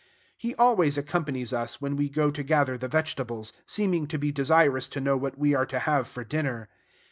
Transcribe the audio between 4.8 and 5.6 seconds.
to know what we